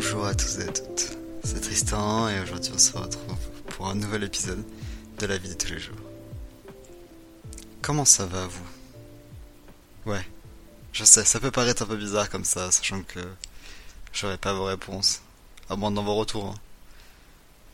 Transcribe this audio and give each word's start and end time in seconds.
Bonjour 0.00 0.26
à 0.26 0.34
tous 0.36 0.58
et 0.60 0.62
à 0.62 0.72
toutes, 0.72 1.18
c'est 1.42 1.60
Tristan 1.60 2.28
et 2.28 2.38
aujourd'hui 2.38 2.70
on 2.72 2.78
se 2.78 2.96
retrouve 2.96 3.36
pour 3.70 3.88
un 3.88 3.96
nouvel 3.96 4.22
épisode 4.22 4.64
de 5.18 5.26
la 5.26 5.38
vie 5.38 5.48
de 5.48 5.54
tous 5.54 5.72
les 5.72 5.80
jours. 5.80 5.96
Comment 7.82 8.04
ça 8.04 8.24
va 8.24 8.46
vous? 8.46 8.66
Ouais, 10.06 10.24
je 10.92 11.02
sais, 11.02 11.24
ça 11.24 11.40
peut 11.40 11.50
paraître 11.50 11.82
un 11.82 11.86
peu 11.86 11.96
bizarre 11.96 12.30
comme 12.30 12.44
ça, 12.44 12.70
sachant 12.70 13.02
que 13.02 13.18
j'aurais 14.12 14.38
pas 14.38 14.52
vos 14.52 14.66
réponses, 14.66 15.20
à 15.68 15.74
moins 15.74 15.90
dans 15.90 16.04
vos 16.04 16.14
retours. 16.14 16.46
hein. 16.46 16.54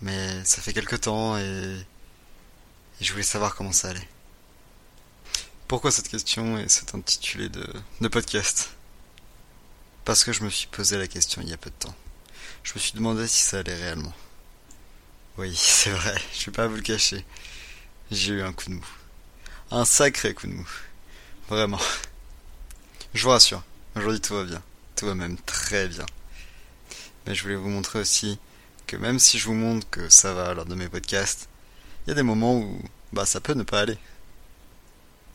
Mais 0.00 0.42
ça 0.46 0.62
fait 0.62 0.72
quelque 0.72 0.96
temps 0.96 1.36
et... 1.36 1.76
je 3.02 3.12
voulais 3.12 3.22
savoir 3.22 3.54
comment 3.54 3.72
ça 3.72 3.90
allait. 3.90 4.08
Pourquoi 5.68 5.90
cette 5.90 6.08
question 6.08 6.56
et 6.56 6.70
cet 6.70 6.94
intitulé 6.94 7.50
de 7.50 8.08
podcast? 8.08 8.70
Parce 10.06 10.24
que 10.24 10.32
je 10.32 10.42
me 10.42 10.48
suis 10.48 10.68
posé 10.68 10.96
la 10.96 11.06
question 11.06 11.42
il 11.42 11.50
y 11.50 11.52
a 11.52 11.58
peu 11.58 11.68
de 11.68 11.76
temps. 11.76 11.94
Je 12.64 12.72
me 12.72 12.78
suis 12.78 12.92
demandé 12.94 13.28
si 13.28 13.42
ça 13.42 13.58
allait 13.58 13.74
réellement. 13.74 14.14
Oui, 15.36 15.54
c'est 15.56 15.90
vrai, 15.90 16.16
je 16.32 16.46
vais 16.46 16.52
pas 16.52 16.66
vous 16.66 16.76
le 16.76 16.82
cacher. 16.82 17.24
J'ai 18.10 18.32
eu 18.32 18.42
un 18.42 18.52
coup 18.54 18.70
de 18.70 18.74
mou. 18.74 18.86
Un 19.70 19.84
sacré 19.84 20.32
coup 20.32 20.46
de 20.46 20.52
mou. 20.52 20.68
Vraiment. 21.48 21.80
Je 23.12 23.22
vous 23.22 23.30
rassure, 23.30 23.62
aujourd'hui 23.94 24.20
tout 24.20 24.34
va 24.34 24.44
bien. 24.44 24.62
Tout 24.96 25.06
va 25.06 25.14
même 25.14 25.36
très 25.38 25.88
bien. 25.88 26.06
Mais 27.26 27.34
je 27.34 27.42
voulais 27.42 27.54
vous 27.54 27.68
montrer 27.68 28.00
aussi 28.00 28.38
que 28.86 28.96
même 28.96 29.18
si 29.18 29.38
je 29.38 29.44
vous 29.44 29.54
montre 29.54 29.88
que 29.90 30.08
ça 30.08 30.32
va 30.32 30.54
lors 30.54 30.64
de 30.64 30.74
mes 30.74 30.88
podcasts, 30.88 31.48
il 32.06 32.10
y 32.10 32.12
a 32.12 32.14
des 32.14 32.22
moments 32.22 32.56
où 32.56 32.82
bah 33.12 33.26
ça 33.26 33.40
peut 33.40 33.54
ne 33.54 33.62
pas 33.62 33.80
aller. 33.80 33.98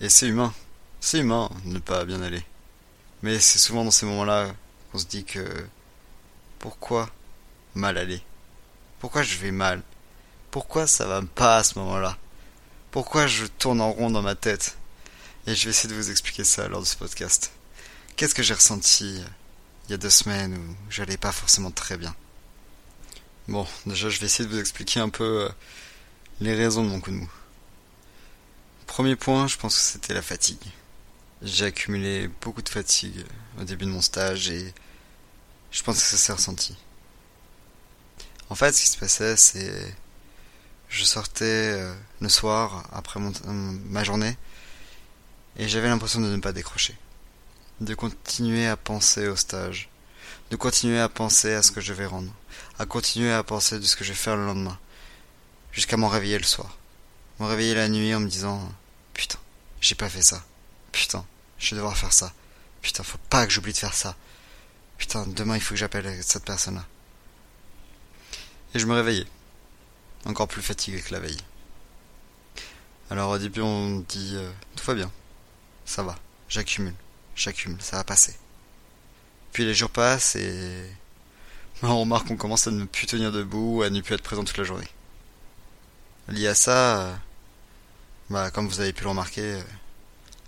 Et 0.02 0.10
c'est 0.10 0.28
humain. 0.28 0.54
C'est 1.00 1.20
humain 1.20 1.52
de 1.66 1.74
ne 1.74 1.80
pas 1.80 2.06
bien 2.06 2.24
aller. 2.24 2.44
Mais 3.22 3.40
c'est 3.40 3.60
souvent 3.60 3.84
dans 3.84 3.92
ces 3.92 4.08
moments-là 4.08 4.52
qu'on 4.92 4.98
se 4.98 5.06
dit 5.06 5.26
que 5.26 5.46
pourquoi 6.58 7.10
mal 7.76 7.98
aller 7.98 8.22
Pourquoi 9.00 9.24
je 9.24 9.38
vais 9.38 9.52
mal? 9.52 9.82
Pourquoi 10.52 10.88
ça 10.88 11.06
va 11.06 11.22
pas 11.22 11.58
à 11.58 11.64
ce 11.64 11.78
moment-là? 11.80 12.18
Pourquoi 12.92 13.28
je 13.28 13.46
tourne 13.46 13.82
en 13.82 13.92
rond 13.92 14.10
dans 14.10 14.22
ma 14.22 14.36
tête? 14.36 14.78
Et 15.46 15.56
je 15.56 15.66
vais 15.66 15.70
essayer 15.70 15.90
de 15.90 15.96
vous 15.96 16.10
expliquer 16.10 16.44
ça 16.44 16.68
lors 16.68 16.82
de 16.82 16.86
ce 16.86 16.98
podcast. 16.98 17.52
Qu'est-ce 18.16 18.36
que 18.36 18.44
j'ai 18.44 18.54
ressenti 18.54 19.22
il 19.88 19.92
y 19.92 19.94
a 19.94 19.98
deux 19.98 20.10
semaines 20.10 20.56
où 20.56 20.76
j'allais 20.90 21.18
pas 21.18 21.32
forcément 21.32 21.72
très 21.72 21.98
bien? 21.98 22.16
Bon, 23.48 23.66
déjà 23.86 24.10
je 24.10 24.20
vais 24.20 24.26
essayer 24.26 24.48
de 24.48 24.54
vous 24.54 24.60
expliquer 24.60 25.00
un 25.00 25.10
peu 25.10 25.46
euh, 25.46 25.50
les 26.42 26.56
raisons 26.56 26.84
de 26.84 26.90
mon 26.90 27.00
coup 27.00 27.12
de 27.12 27.16
mou. 27.16 27.32
Premier 28.88 29.16
point, 29.16 29.48
je 29.48 29.58
pense 29.58 29.76
que 29.76 29.82
c'était 29.82 30.14
la 30.14 30.22
fatigue. 30.22 30.58
J'ai 31.42 31.66
accumulé 31.66 32.28
beaucoup 32.42 32.62
de 32.62 32.70
fatigue 32.70 33.24
au 33.60 33.64
début 33.64 33.86
de 33.86 33.92
mon 33.92 34.02
stage 34.02 34.50
et 34.50 34.74
je 35.72 35.84
pense 35.84 35.98
que 35.98 36.04
ça 36.04 36.18
s'est 36.18 36.34
ressenti. 36.34 36.76
En 38.50 38.56
fait, 38.56 38.72
ce 38.74 38.82
qui 38.82 38.88
se 38.88 38.98
passait, 38.98 39.36
c'est 39.38 39.96
je 40.90 41.04
sortais 41.04 41.46
euh, 41.46 41.94
le 42.20 42.30
soir 42.30 42.84
après 42.92 43.20
mon- 43.20 43.32
euh, 43.32 43.78
ma 43.86 44.04
journée 44.04 44.36
et 45.56 45.68
j'avais 45.68 45.88
l'impression 45.88 46.20
de 46.20 46.28
ne 46.28 46.38
pas 46.42 46.52
décrocher, 46.52 46.98
de 47.80 47.94
continuer 47.94 48.68
à 48.68 48.76
penser 48.76 49.28
au 49.28 49.36
stage, 49.36 49.90
de 50.50 50.56
continuer 50.56 51.00
à 51.00 51.08
penser 51.10 51.54
à 51.54 51.62
ce 51.62 51.72
que 51.72 51.80
je 51.82 51.94
vais 51.94 52.08
rendre, 52.08 52.32
à 52.80 52.88
continuer 52.88 53.32
à 53.32 53.44
penser 53.44 53.78
de 53.80 53.86
ce 53.86 53.96
que 53.96 54.04
je 54.04 54.10
vais 54.10 54.16
faire 54.18 54.36
le 54.36 54.46
lendemain, 54.48 54.80
jusqu'à 55.72 55.96
m'en 55.98 56.08
réveiller 56.08 56.40
le 56.40 56.44
soir, 56.44 56.76
me 57.40 57.46
réveiller 57.46 57.76
la 57.76 57.88
nuit 57.88 58.16
en 58.16 58.20
me 58.20 58.28
disant 58.28 58.60
putain, 59.14 59.38
j'ai 59.82 59.96
pas 59.96 60.10
fait 60.10 60.24
ça, 60.24 60.44
putain, 60.92 61.24
je 61.60 61.70
vais 61.70 61.76
devoir 61.76 61.96
faire 61.96 62.14
ça, 62.14 62.34
putain, 62.82 63.04
faut 63.04 63.20
pas 63.30 63.46
que 63.46 63.52
j'oublie 63.54 63.74
de 63.74 63.78
faire 63.78 63.94
ça, 63.94 64.16
putain, 64.98 65.28
demain 65.28 65.56
il 65.56 65.62
faut 65.62 65.76
que 65.76 65.80
j'appelle 65.80 66.20
cette 66.24 66.46
personne-là. 66.46 66.86
Et 68.76 68.80
je 68.80 68.86
me 68.86 68.94
réveillais, 68.94 69.26
encore 70.26 70.48
plus 70.48 70.62
fatigué 70.62 71.02
que 71.02 71.12
la 71.12 71.20
veille. 71.20 71.40
Alors 73.10 73.32
au 73.32 73.38
début 73.40 73.62
on 73.62 74.02
dit 74.02 74.34
euh, 74.36 74.52
tout 74.76 74.86
va 74.86 74.94
bien, 74.94 75.12
ça 75.86 76.04
va, 76.04 76.16
j'accumule, 76.48 76.94
j'accumule, 77.36 77.82
ça 77.82 77.98
va 77.98 78.04
passer. 78.04 78.38
Puis 79.52 79.66
les 79.66 79.74
jours 79.74 79.90
passent 79.90 80.36
et 80.36 80.86
on 81.82 82.02
remarque 82.02 82.28
qu'on 82.28 82.38
commence 82.38 82.68
à 82.68 82.72
ne 82.72 82.86
plus 82.86 83.08
tenir 83.08 83.32
debout, 83.32 83.82
à 83.82 83.90
ne 83.90 84.02
plus 84.02 84.14
être 84.14 84.22
présent 84.22 84.44
toute 84.44 84.58
la 84.58 84.64
journée. 84.64 84.88
Lié 86.28 86.48
à 86.50 86.56
ça, 86.56 87.02
euh, 87.02 87.16
bah 88.30 88.52
comme 88.52 88.68
vous 88.68 88.82
avez 88.82 88.94
pu 88.94 89.04
le 89.04 89.10
remarquer, 89.10 89.54
euh, 89.56 89.64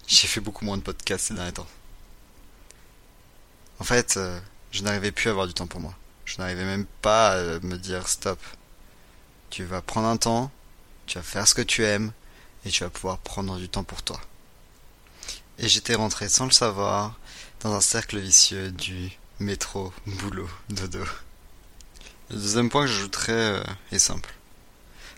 j'ai 0.08 0.28
fait 0.28 0.42
beaucoup 0.42 0.64
moins 0.64 0.78
de 0.78 0.84
podcasts 0.84 1.30
ces 1.30 1.34
derniers 1.34 1.53
temps. 1.53 1.68
En 3.80 3.84
fait, 3.84 4.20
je 4.72 4.84
n'arrivais 4.84 5.12
plus 5.12 5.30
à 5.30 5.32
avoir 5.32 5.48
du 5.48 5.56
temps 5.56 5.66
pour 5.66 5.80
moi. 5.80 5.96
Je 6.31 6.38
n'arrivais 6.38 6.64
même 6.64 6.86
pas 7.02 7.31
à 7.31 7.59
me 7.59 7.75
dire 7.75 8.08
stop. 8.08 8.40
Tu 9.50 9.66
vas 9.66 9.81
prendre 9.81 10.08
un 10.08 10.16
temps, 10.16 10.50
tu 11.06 11.18
vas 11.18 11.24
faire 11.25 11.46
ce 11.46 11.53
que 11.53 11.62
tu 11.62 11.84
aimes, 11.84 12.14
et 12.64 12.69
tu 12.69 12.86
vas 12.86 12.90
pouvoir 12.90 13.18
prendre 13.18 13.58
du 13.58 13.68
temps 13.68 13.84
pour 13.84 14.02
toi. 14.02 14.22
Et 15.59 15.68
j'étais 15.68 15.96
rentré 15.96 16.30
sans 16.30 16.46
le 16.46 16.52
savoir 16.52 17.20
dans 17.59 17.74
un 17.74 17.81
cercle 17.81 18.18
vicieux 18.18 18.72
du 18.72 19.12
métro, 19.40 19.94
boulot, 20.08 20.50
dodo. 20.70 21.03
Le 22.30 22.38
deuxième 22.38 22.70
point 22.70 22.86
que 22.86 22.91
j'ajouterais 22.91 23.34
euh, 23.34 23.64
est 23.91 24.00
simple. 24.00 24.34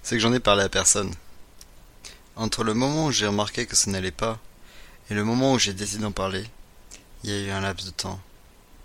C'est 0.01 0.15
que 0.15 0.21
j'en 0.21 0.33
ai 0.33 0.39
parlé 0.39 0.63
à 0.63 0.69
personne. 0.69 1.13
Entre 2.35 2.63
le 2.63 2.73
moment 2.73 3.05
où 3.05 3.11
j'ai 3.11 3.27
remarqué 3.27 3.67
que 3.67 3.75
ça 3.75 3.91
n'allait 3.91 4.09
pas 4.09 4.39
et 5.11 5.13
le 5.13 5.23
moment 5.23 5.53
où 5.53 5.59
j'ai 5.59 5.73
décidé 5.73 6.01
d'en 6.01 6.11
parler, 6.11 6.43
il 7.23 7.29
y 7.29 7.33
a 7.33 7.39
eu 7.39 7.51
un 7.51 7.61
laps 7.61 7.85
de 7.85 7.91
temps 7.91 8.19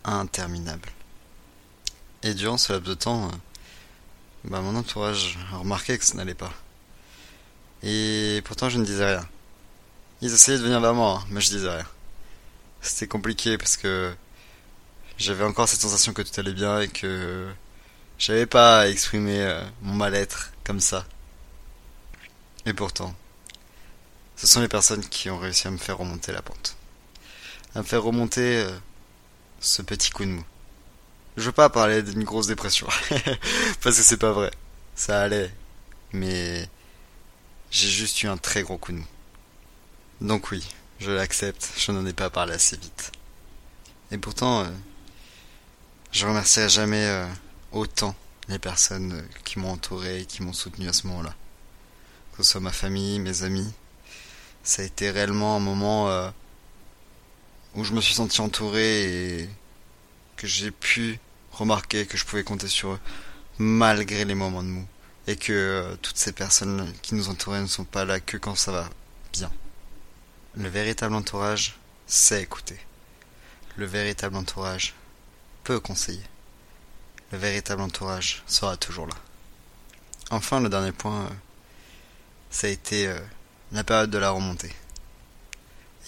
interminable. 0.05 0.91
Et 2.23 2.35
durant 2.35 2.59
ce 2.59 2.73
laps 2.73 2.89
de 2.89 2.95
temps, 2.95 3.27
euh, 3.29 3.33
bah, 4.45 4.61
mon 4.61 4.75
entourage 4.77 5.39
a 5.53 5.59
remarqué 5.59 5.97
que 5.99 6.05
ça 6.05 6.15
n'allait 6.15 6.35
pas. 6.35 6.53
Et 7.83 8.43
pourtant 8.45 8.69
je 8.69 8.79
ne 8.79 8.85
disais 8.85 9.07
rien. 9.07 9.29
Ils 10.21 10.33
essayaient 10.33 10.59
de 10.59 10.63
venir 10.65 10.81
vers 10.81 10.95
moi, 10.95 11.21
hein, 11.21 11.27
mais 11.31 11.41
je 11.41 11.49
disais 11.49 11.71
rien. 11.71 11.87
C'était 12.81 13.07
compliqué 13.07 13.57
parce 13.57 13.77
que 13.77 14.15
j'avais 15.17 15.45
encore 15.45 15.69
cette 15.69 15.81
sensation 15.81 16.13
que 16.13 16.23
tout 16.23 16.41
allait 16.41 16.53
bien 16.53 16.81
et 16.81 16.89
que 16.89 17.49
j'avais 18.19 18.47
pas 18.47 18.81
à 18.81 18.89
exprimer 18.89 19.41
euh, 19.41 19.63
mon 19.83 19.95
mal-être 19.95 20.53
comme 20.65 20.81
ça. 20.81 21.07
Et 22.67 22.73
pourtant, 22.73 23.15
ce 24.37 24.47
sont 24.47 24.61
les 24.61 24.69
personnes 24.69 25.05
qui 25.05 25.31
ont 25.31 25.39
réussi 25.39 25.69
à 25.69 25.71
me 25.71 25.79
faire 25.79 25.99
remonter 25.99 26.33
la 26.33 26.43
pente. 26.43 26.77
À 27.75 27.79
me 27.79 27.85
faire 27.85 28.03
remonter 28.03 28.59
euh, 28.59 28.77
ce 29.61 29.83
petit 29.83 30.11
coup 30.11 30.25
de 30.25 30.31
mou. 30.31 30.45
Je 31.39 31.45
veux 31.45 31.53
pas 31.53 31.69
parler 31.69 32.03
d'une 32.03 32.25
grosse 32.25 32.49
dépression. 32.49 32.89
Parce 33.81 33.97
que 33.97 34.03
c'est 34.03 34.17
pas 34.17 34.33
vrai. 34.33 34.51
Ça 34.97 35.21
allait. 35.21 35.55
Mais 36.13 36.69
j'ai 37.71 37.89
juste 37.89 38.21
eu 38.25 38.27
un 38.27 38.37
très 38.37 38.63
gros 38.63 38.77
coup 38.77 38.91
de 38.91 38.97
mou. 38.97 39.07
Donc 40.21 40.51
oui, 40.51 40.67
je 40.99 41.13
l'accepte, 41.13 41.75
je 41.77 41.93
n'en 41.93 42.05
ai 42.07 42.13
pas 42.13 42.29
parlé 42.29 42.55
assez 42.55 42.77
vite. 42.77 43.13
Et 44.11 44.19
pourtant, 44.19 44.65
euh, 44.65 44.69
je 46.11 46.27
remercierai 46.27 46.69
jamais 46.69 47.07
euh, 47.07 47.25
autant 47.71 48.17
les 48.49 48.59
personnes 48.59 49.13
euh, 49.13 49.23
qui 49.45 49.61
m'ont 49.61 49.71
entouré 49.71 50.23
et 50.23 50.27
qui 50.27 50.43
m'ont 50.43 50.53
soutenu 50.53 50.89
à 50.89 50.93
ce 50.93 51.07
moment-là. 51.07 51.37
Que 52.33 52.43
ce 52.43 52.51
soit 52.51 52.61
ma 52.61 52.73
famille, 52.73 53.21
mes 53.21 53.45
amis. 53.45 53.73
Ça 54.65 54.83
a 54.83 54.85
été 54.85 55.13
réellement 55.13 55.55
un 55.55 55.61
moment 55.61 56.33
où 57.75 57.85
je 57.85 57.93
me 57.93 58.01
suis 58.01 58.15
senti 58.15 58.41
entouré 58.41 59.43
et 59.43 59.51
que 60.37 60.49
j'ai 60.49 60.71
pu 60.71 61.21
remarquer 61.53 62.07
que 62.07 62.17
je 62.17 62.25
pouvais 62.25 62.45
compter 62.45 62.69
sur 62.69 62.93
eux 62.93 63.01
malgré 63.59 64.25
les 64.25 64.35
moments 64.35 64.63
de 64.63 64.69
mou. 64.69 64.87
Et 65.27 65.37
que 65.37 65.53
euh, 65.53 65.97
toutes 66.01 66.17
ces 66.17 66.33
personnes 66.33 66.91
qui 67.03 67.15
nous 67.15 67.29
entouraient 67.29 67.61
ne 67.61 67.67
sont 67.67 67.85
pas 67.85 68.05
là 68.05 68.19
que 68.19 68.37
quand 68.39 68.55
ça 68.55 68.73
va 68.73 68.89
bien. 69.33 69.53
Le 70.55 70.69
véritable 70.69 71.15
entourage 71.15 71.79
sait 72.07 72.43
écouter. 72.43 72.79
Le 73.77 73.85
véritable 73.85 74.37
entourage 74.37 74.95
peut 75.65 75.81
conseiller. 75.81 76.23
Le 77.31 77.39
véritable 77.39 77.83
entourage 77.83 78.43
sera 78.47 78.77
toujours 78.79 79.07
là. 79.07 79.17
Enfin, 80.31 80.61
le 80.61 80.71
dernier 80.71 80.93
point, 80.93 81.25
euh, 81.25 81.35
ça 82.51 82.67
a 82.67 82.71
été 82.71 83.07
euh, 83.07 83.19
la 83.73 83.85
période 83.85 84.11
de 84.11 84.19
la 84.19 84.31
remontée. 84.31 84.73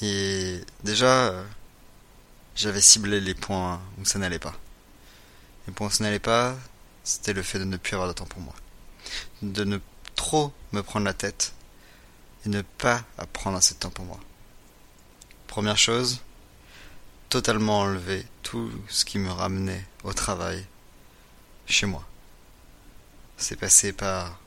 Et 0.01 0.63
déjà, 0.83 1.35
j'avais 2.57 2.81
ciblé 2.81 3.21
les 3.21 3.35
points 3.35 3.83
où 3.99 4.07
ça 4.07 4.19
n'allait 4.19 4.39
pas. 4.39 4.55
Les 5.67 5.73
points 5.73 5.89
où 5.89 6.03
n'allait 6.03 6.19
pas, 6.19 6.57
c'était 7.05 7.33
le 7.33 7.43
fait 7.43 7.59
de 7.59 7.65
ne 7.65 7.77
plus 7.77 7.95
avoir 7.95 8.09
de 8.09 8.15
temps 8.15 8.27
pour 8.27 8.41
moi. 8.41 8.55
De 9.43 9.65
ne 9.65 9.79
trop 10.15 10.53
me 10.73 10.83
prendre 10.83 11.07
la 11.07 11.15
tête 11.15 11.55
et 12.45 12.49
ne 12.49 12.63
pas 12.63 13.05
prendre 13.33 13.57
assez 13.57 13.75
de 13.75 13.81
temps 13.81 13.91
pour 13.91 14.05
moi. 14.05 14.21
Première 15.47 15.79
chose, 15.79 16.21
totalement 17.29 17.81
enlever 17.81 18.27
tout 18.43 18.71
ce 18.89 19.05
qui 19.05 19.19
me 19.19 19.31
ramenait 19.31 19.85
au 20.05 20.13
travail 20.13 20.67
chez 21.67 21.87
moi. 21.87 22.05
C'est 23.37 23.57
passé 23.57 23.93
par 23.93 24.39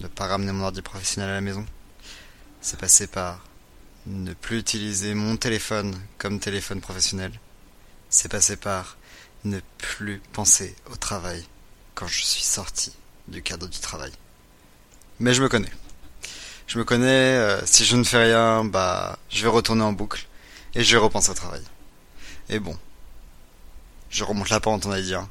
ne 0.00 0.08
pas 0.08 0.26
ramener 0.26 0.52
mon 0.52 0.64
ordi 0.64 0.82
professionnel 0.82 1.30
à 1.30 1.34
la 1.34 1.40
maison. 1.40 1.64
C'est 2.60 2.78
passé 2.78 3.06
par 3.06 3.44
ne 4.06 4.34
plus 4.34 4.58
utiliser 4.58 5.14
mon 5.14 5.36
téléphone 5.36 5.98
comme 6.18 6.40
téléphone 6.40 6.80
professionnel. 6.80 7.32
C'est 8.10 8.30
passé 8.30 8.56
par 8.56 8.96
ne 9.44 9.60
plus 9.78 10.20
penser 10.32 10.74
au 10.90 10.96
travail 10.96 11.44
quand 11.94 12.06
je 12.06 12.22
suis 12.22 12.42
sorti 12.42 12.92
du 13.28 13.42
cadre 13.42 13.68
du 13.68 13.78
travail. 13.78 14.12
Mais 15.20 15.34
je 15.34 15.42
me 15.42 15.48
connais. 15.48 15.72
Je 16.66 16.78
me 16.78 16.84
connais, 16.84 17.06
euh, 17.08 17.64
si 17.66 17.84
je 17.84 17.96
ne 17.96 18.04
fais 18.04 18.24
rien, 18.24 18.64
bah, 18.64 19.18
je 19.28 19.42
vais 19.42 19.48
retourner 19.48 19.82
en 19.82 19.92
boucle 19.92 20.26
et 20.74 20.82
je 20.82 20.92
vais 20.96 21.02
repenser 21.02 21.30
au 21.30 21.34
travail. 21.34 21.62
Et 22.48 22.58
bon, 22.58 22.78
je 24.10 24.24
remonte 24.24 24.48
la 24.48 24.60
pente, 24.60 24.86
on 24.86 24.92
a 24.92 25.00
dit. 25.00 25.14
Hein. 25.14 25.28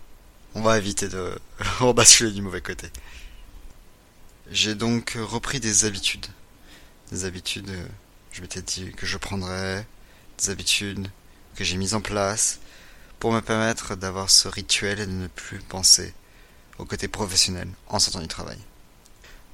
On 0.54 0.62
va 0.62 0.78
éviter 0.78 1.08
de 1.08 1.40
rebasculer 1.80 2.32
du 2.32 2.42
mauvais 2.42 2.62
côté. 2.62 2.88
J'ai 4.52 4.76
donc 4.76 5.18
repris 5.18 5.60
des 5.60 5.86
habitudes. 5.86 6.28
Des 7.12 7.26
habitudes, 7.26 7.70
euh, 7.70 7.88
je 8.32 8.42
m'étais 8.42 8.62
dit 8.62 8.92
que 8.92 9.06
je 9.06 9.18
prendrais, 9.18 9.86
des 10.38 10.50
habitudes 10.50 11.10
que 11.56 11.64
j'ai 11.64 11.78
mises 11.78 11.94
en 11.94 12.02
place 12.02 12.60
pour 13.22 13.32
me 13.32 13.40
permettre 13.40 13.96
d'avoir 13.96 14.32
ce 14.32 14.48
rituel 14.48 15.00
et 15.00 15.06
de 15.06 15.12
ne 15.12 15.28
plus 15.28 15.60
penser 15.60 16.12
au 16.80 16.86
côté 16.86 17.08
professionnel 17.08 17.70
en 17.88 18.00
sortant 18.00 18.20
du 18.20 18.28
travail. 18.28 18.58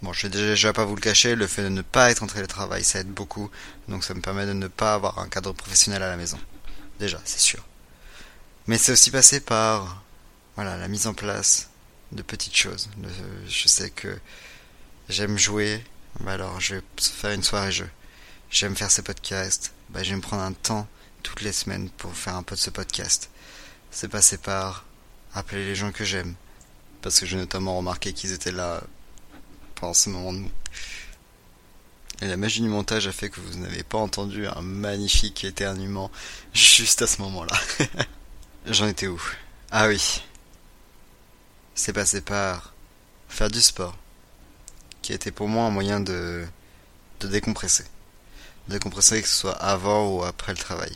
Bon, 0.01 0.13
je 0.13 0.25
vais 0.25 0.29
déjà 0.29 0.71
pas 0.71 0.85
vous 0.85 0.95
le 0.95 1.01
cacher, 1.01 1.35
le 1.35 1.47
fait 1.47 1.63
de 1.63 1.69
ne 1.69 1.81
pas 1.81 2.09
être 2.09 2.23
entré 2.23 2.41
au 2.41 2.47
travail, 2.47 2.85
ça 2.85 2.99
aide 2.99 3.11
beaucoup, 3.11 3.51
donc 3.89 4.05
ça 4.05 4.13
me 4.13 4.21
permet 4.21 4.45
de 4.45 4.53
ne 4.53 4.69
pas 4.69 4.93
avoir 4.93 5.19
un 5.19 5.27
cadre 5.27 5.51
professionnel 5.51 6.01
à 6.01 6.07
la 6.07 6.15
maison. 6.15 6.39
Déjà, 6.97 7.19
c'est 7.25 7.41
sûr. 7.41 7.61
Mais 8.67 8.77
c'est 8.77 8.93
aussi 8.93 9.11
passé 9.11 9.41
par, 9.41 10.01
voilà, 10.55 10.77
la 10.77 10.87
mise 10.87 11.05
en 11.05 11.13
place 11.13 11.69
de 12.13 12.21
petites 12.21 12.55
choses. 12.55 12.89
Je 13.49 13.67
sais 13.67 13.89
que 13.89 14.17
j'aime 15.09 15.37
jouer, 15.37 15.83
bah 16.21 16.31
alors 16.31 16.61
je 16.61 16.75
vais 16.75 16.81
faire 17.01 17.31
une 17.31 17.43
soirée 17.43 17.73
jeu. 17.73 17.89
J'aime 18.49 18.77
faire 18.77 18.91
ces 18.91 19.01
podcasts, 19.01 19.73
bah 19.89 20.03
je 20.03 20.11
vais 20.11 20.15
me 20.15 20.21
prendre 20.21 20.43
un 20.43 20.53
temps 20.53 20.87
toutes 21.21 21.41
les 21.41 21.51
semaines 21.51 21.89
pour 21.89 22.15
faire 22.15 22.37
un 22.37 22.43
peu 22.43 22.55
de 22.55 22.61
ce 22.61 22.69
podcast. 22.69 23.29
C'est 23.91 24.09
passé 24.09 24.37
par 24.37 24.85
appeler 25.33 25.65
les 25.65 25.75
gens 25.75 25.91
que 25.91 26.03
j'aime, 26.03 26.35
parce 27.01 27.19
que 27.19 27.25
j'ai 27.25 27.37
notamment 27.37 27.77
remarqué 27.77 28.13
qu'ils 28.13 28.33
étaient 28.33 28.51
là 28.51 28.81
pendant 29.75 29.93
ce 29.93 30.09
moment 30.09 30.33
de 30.33 30.39
mou. 30.39 30.51
Et 32.21 32.27
la 32.27 32.37
magie 32.37 32.61
du 32.61 32.67
montage 32.67 33.07
a 33.07 33.11
fait 33.11 33.29
que 33.29 33.39
vous 33.39 33.59
n'avez 33.59 33.83
pas 33.83 33.99
entendu 33.99 34.47
un 34.47 34.61
magnifique 34.61 35.43
éternuement 35.43 36.11
juste 36.53 37.03
à 37.03 37.07
ce 37.07 37.21
moment-là. 37.21 37.55
J'en 38.65 38.87
étais 38.87 39.07
où? 39.07 39.21
Ah 39.69 39.87
oui. 39.87 40.23
C'est 41.75 41.93
passé 41.93 42.21
par 42.21 42.73
faire 43.29 43.51
du 43.51 43.61
sport, 43.61 43.95
qui 45.03 45.13
été 45.13 45.31
pour 45.31 45.47
moi 45.47 45.65
un 45.65 45.69
moyen 45.69 45.99
de, 45.99 46.47
de 47.19 47.27
décompresser. 47.27 47.85
Décompresser 48.67 49.21
que 49.21 49.27
ce 49.27 49.35
soit 49.35 49.55
avant 49.55 50.09
ou 50.09 50.23
après 50.23 50.53
le 50.53 50.57
travail. 50.57 50.95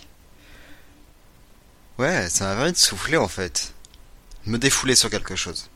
Ouais, 2.01 2.30
ça 2.30 2.45
m'a 2.45 2.56
permis 2.56 2.71
de 2.71 2.77
souffler 2.77 3.18
en 3.18 3.27
fait. 3.27 3.75
Me 4.48 4.57
défouler 4.57 4.95
sur 4.95 5.12
quelque 5.12 5.36
chose. 5.36 5.69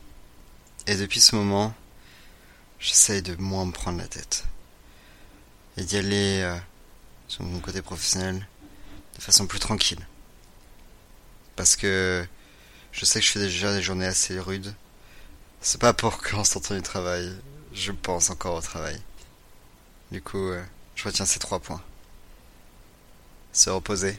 Et 0.88 0.96
depuis 0.96 1.20
ce 1.20 1.36
moment, 1.36 1.72
j'essaye 2.80 3.22
de 3.22 3.36
moins 3.36 3.64
me 3.64 3.70
prendre 3.70 3.98
la 3.98 4.08
tête. 4.08 4.42
Et 5.76 5.84
d'y 5.84 5.96
aller 5.96 6.40
euh, 6.42 6.58
sur 7.28 7.44
mon 7.44 7.60
côté 7.60 7.80
professionnel 7.80 8.44
de 9.14 9.22
façon 9.22 9.46
plus 9.46 9.60
tranquille. 9.60 10.04
Parce 11.54 11.76
que 11.76 12.26
je 12.90 13.04
sais 13.04 13.20
que 13.20 13.26
je 13.26 13.30
fais 13.30 13.38
déjà 13.38 13.72
des 13.72 13.80
journées 13.80 14.06
assez 14.06 14.40
rudes. 14.40 14.74
C'est 15.60 15.80
pas 15.80 15.92
pour 15.92 16.20
qu'en 16.20 16.42
sortant 16.42 16.74
du 16.74 16.82
travail, 16.82 17.32
je 17.72 17.92
pense 17.92 18.30
encore 18.30 18.56
au 18.56 18.62
travail. 18.62 19.00
Du 20.10 20.20
coup, 20.20 20.48
euh, 20.48 20.64
je 20.96 21.04
retiens 21.04 21.24
ces 21.24 21.38
trois 21.38 21.60
points. 21.60 21.84
Se 23.52 23.70
reposer, 23.70 24.18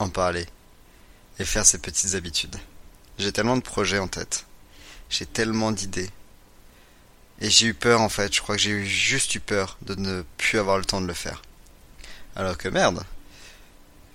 en 0.00 0.08
parler, 0.08 0.48
et 1.38 1.44
faire 1.44 1.66
ses 1.66 1.78
petites 1.78 2.14
habitudes. 2.14 2.56
J'ai 3.18 3.32
tellement 3.32 3.56
de 3.56 3.62
projets 3.62 3.98
en 3.98 4.08
tête. 4.08 4.46
J'ai 5.08 5.26
tellement 5.26 5.72
d'idées 5.72 6.10
et 7.40 7.50
j'ai 7.50 7.66
eu 7.66 7.74
peur 7.74 8.00
en 8.00 8.08
fait, 8.08 8.34
je 8.34 8.40
crois 8.40 8.56
que 8.56 8.62
j'ai 8.62 8.70
eu 8.70 8.86
juste 8.86 9.34
eu 9.34 9.40
peur 9.40 9.76
de 9.82 9.94
ne 9.94 10.22
plus 10.38 10.58
avoir 10.58 10.78
le 10.78 10.84
temps 10.84 11.00
de 11.00 11.06
le 11.06 11.14
faire. 11.14 11.42
Alors 12.34 12.56
que 12.56 12.68
merde, 12.68 13.04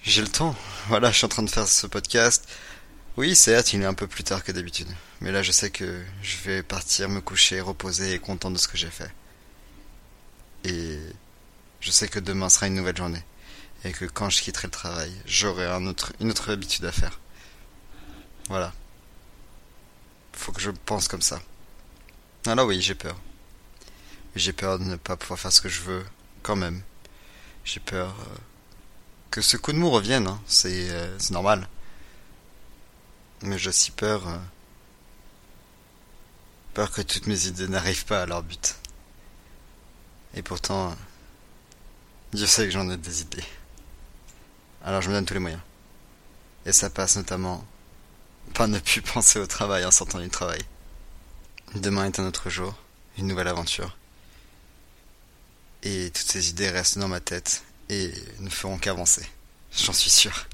j'ai 0.03 0.21
le 0.21 0.27
temps. 0.27 0.56
Voilà, 0.88 1.12
je 1.12 1.18
suis 1.18 1.25
en 1.25 1.29
train 1.29 1.44
de 1.44 1.50
faire 1.50 1.68
ce 1.68 1.85
podcast. 1.85 2.50
Oui, 3.15 3.35
certes, 3.35 3.74
il 3.74 3.81
est 3.83 3.85
un 3.85 3.94
peu 3.94 4.07
plus 4.07 4.24
tard 4.24 4.44
que 4.44 4.51
d'habitude. 4.51 4.88
Mais 5.21 5.31
là, 5.31 5.44
je 5.44 5.51
sais 5.51 5.69
que 5.69 6.03
je 6.24 6.38
vais 6.44 6.63
partir 6.63 7.07
me 7.07 7.21
coucher, 7.21 7.62
reposer 7.62 8.13
et 8.13 8.19
content 8.19 8.50
de 8.50 8.57
ce 8.57 8.67
que 8.67 8.77
j'ai 8.77 8.89
fait. 8.89 9.12
Et 10.63 10.97
je 11.79 11.91
sais 11.91 12.07
que 12.07 12.19
demain 12.19 12.50
sera 12.50 12.67
une 12.67 12.74
nouvelle 12.74 12.97
journée. 12.97 13.24
Et 13.83 13.92
que 13.92 14.06
quand 14.06 14.30
je 14.30 14.42
quitterai 14.42 14.68
le 14.68 14.72
travail, 14.72 15.12
j'aurai 15.25 15.66
un 15.66 15.88
autre, 15.88 16.13
une 16.19 16.30
autre 16.30 16.51
habitude 16.51 16.86
à 16.86 16.92
faire. 16.92 17.19
Voilà. 18.48 18.74
Faut 20.33 20.51
que 20.51 20.62
je 20.62 20.72
pense 20.72 21.07
comme 21.07 21.22
ça. 21.22 21.42
Ah 22.45 22.56
là 22.56 22.66
oui, 22.66 22.81
j'ai 22.81 22.95
peur. 22.95 23.19
J'ai 24.36 24.54
peur 24.54 24.80
de 24.80 24.86
ne 24.86 24.95
pas 24.95 25.18
pouvoir 25.18 25.39
faire 25.39 25.51
ce 25.51 25.62
que 25.62 25.69
je 25.69 25.81
veux, 25.81 26.06
quand 26.44 26.56
même. 26.56 26.81
J'ai 27.63 27.80
peur 27.80 28.16
euh, 28.19 28.38
que 29.30 29.42
ce 29.42 29.57
coup 29.57 29.74
de 29.74 29.78
mou 29.78 29.89
revienne, 29.89 30.27
hein. 30.27 30.42
euh, 30.66 31.16
c'est 31.19 31.31
normal. 31.31 31.68
Mais 33.42 33.57
j'ai 33.57 33.69
aussi 33.69 33.92
peur... 33.92 34.27
Euh, 34.27 34.38
peur 36.74 36.92
que 36.92 37.01
toutes 37.01 37.27
mes 37.27 37.48
idées 37.48 37.68
n'arrivent 37.68 38.06
pas 38.06 38.22
à 38.22 38.25
leur 38.25 38.44
but. 38.44 38.75
Et 40.34 40.42
pourtant, 40.42 40.95
Dieu 42.34 42.48
sait 42.48 42.66
que 42.66 42.72
j'en 42.72 42.89
ai 42.89 42.98
des 42.98 43.22
idées. 43.22 43.44
Alors 44.83 45.01
je 45.01 45.10
me 45.10 45.13
donne 45.13 45.25
tous 45.25 45.33
les 45.33 45.39
moyens. 45.39 45.62
Et 46.66 46.72
ça 46.72 46.89
passe 46.89 47.16
notamment 47.16 47.66
par 48.54 48.68
ne 48.68 48.80
plus 48.80 49.01
penser 49.13 49.39
au 49.39 49.48
travail 49.48 49.86
en 49.86 49.92
sortant 49.92 50.19
du 50.19 50.30
travail. 50.30 50.62
Demain 51.75 52.06
est 52.06 52.19
un 52.19 52.25
autre 52.25 52.50
jour, 52.50 52.75
une 53.18 53.28
nouvelle 53.28 53.48
aventure. 53.48 53.98
Et 55.83 56.12
toutes 56.13 56.30
ces 56.30 56.50
idées 56.50 56.69
restent 56.69 56.98
dans 56.98 57.07
ma 57.07 57.19
tête 57.19 57.63
et 57.89 58.12
ne 58.39 58.50
feront 58.50 58.78
qu'avancer. 58.78 59.25
J'en 59.75 59.94
suis 59.94 60.10
sûr. 60.10 60.48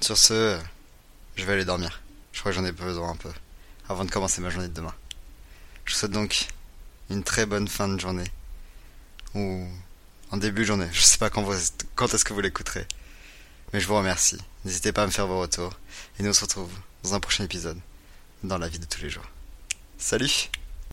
Sur 0.00 0.16
ce, 0.16 0.58
je 1.36 1.44
vais 1.44 1.52
aller 1.52 1.64
dormir. 1.64 2.02
Je 2.32 2.40
crois 2.40 2.50
que 2.50 2.56
j'en 2.56 2.64
ai 2.64 2.72
besoin 2.72 3.10
un 3.10 3.16
peu 3.16 3.30
avant 3.88 4.04
de 4.04 4.10
commencer 4.10 4.40
ma 4.40 4.50
journée 4.50 4.68
de 4.68 4.74
demain. 4.74 4.94
Je 5.84 5.92
vous 5.92 5.98
souhaite 5.98 6.12
donc 6.12 6.48
une 7.10 7.22
très 7.22 7.46
bonne 7.46 7.68
fin 7.68 7.88
de 7.88 8.00
journée. 8.00 8.30
Ou 9.34 9.66
en 10.30 10.36
début 10.38 10.62
de 10.62 10.66
journée. 10.66 10.88
Je 10.92 11.02
sais 11.02 11.18
pas 11.18 11.30
quand, 11.30 11.46
quand 11.94 12.14
est-ce 12.14 12.24
que 12.24 12.32
vous 12.32 12.40
l'écouterez. 12.40 12.86
Mais 13.72 13.80
je 13.80 13.86
vous 13.86 13.96
remercie. 13.96 14.38
N'hésitez 14.64 14.92
pas 14.92 15.02
à 15.02 15.06
me 15.06 15.10
faire 15.10 15.26
vos 15.26 15.40
retours. 15.40 15.72
Et 16.18 16.22
nous 16.22 16.30
on 16.30 16.34
se 16.34 16.42
retrouve 16.42 16.70
dans 17.02 17.14
un 17.14 17.20
prochain 17.20 17.44
épisode 17.44 17.78
dans 18.42 18.58
la 18.58 18.68
vie 18.68 18.78
de 18.78 18.86
tous 18.86 19.02
les 19.02 19.10
jours. 19.10 19.28
Salut 19.98 20.50